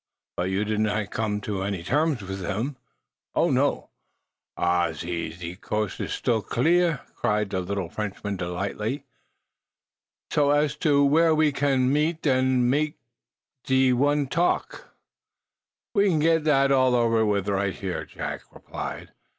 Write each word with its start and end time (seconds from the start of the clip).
"But 0.35 0.49
you 0.49 0.65
did 0.65 0.79
not 0.79 1.11
come 1.11 1.41
to 1.41 1.61
any 1.61 1.83
terms 1.83 2.23
wiz 2.23 2.41
him?" 2.41 2.75
"Oh, 3.35 3.51
no!" 3.51 3.91
"Ah, 4.57 4.93
zen, 4.93 5.31
ze 5.33 5.55
coast 5.55 5.99
is 5.99 6.11
steel 6.11 6.41
clear," 6.41 7.01
cried 7.13 7.51
the 7.51 7.59
little 7.59 7.87
Frenchman, 7.87 8.35
delightedly. 8.35 9.03
"So, 10.31 10.49
as 10.49 10.75
to 10.77 11.03
w'ere 11.05 11.35
we 11.35 11.51
can 11.51 11.93
meet 11.93 12.25
and 12.25 12.67
mek 12.67 12.93
ze 13.67 13.93
one 13.93 14.25
talk" 14.25 14.89
"We 15.93 16.07
can 16.09 16.17
get 16.17 16.45
that 16.45 16.71
all 16.71 16.95
over 16.95 17.23
with, 17.23 17.47
right 17.47 17.75
here," 17.75 18.03
Jack 18.03 18.41
replied. 18.51 19.11